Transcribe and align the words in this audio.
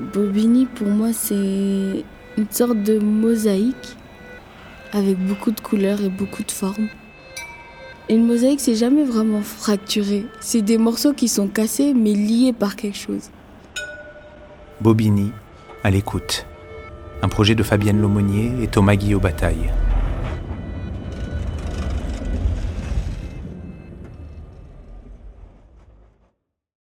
Bobigny, 0.00 0.66
pour 0.66 0.88
moi, 0.88 1.12
c'est 1.12 1.34
une 1.34 2.50
sorte 2.50 2.82
de 2.82 2.98
mosaïque 2.98 3.96
avec 4.92 5.18
beaucoup 5.18 5.50
de 5.50 5.60
couleurs 5.60 6.00
et 6.00 6.08
beaucoup 6.08 6.42
de 6.42 6.50
formes. 6.50 6.88
Une 8.08 8.26
mosaïque, 8.26 8.60
c'est 8.60 8.74
jamais 8.74 9.04
vraiment 9.04 9.42
fracturé. 9.42 10.24
C'est 10.40 10.62
des 10.62 10.78
morceaux 10.78 11.12
qui 11.12 11.28
sont 11.28 11.48
cassés 11.48 11.92
mais 11.94 12.12
liés 12.12 12.52
par 12.52 12.76
quelque 12.76 12.96
chose. 12.96 13.30
Bobigny, 14.80 15.32
à 15.84 15.90
l'écoute. 15.90 16.46
Un 17.22 17.28
projet 17.28 17.54
de 17.54 17.62
Fabienne 17.62 18.00
Lomonier 18.00 18.52
et 18.62 18.66
Thomas 18.66 18.96
Guillot 18.96 19.20
Bataille. 19.20 19.70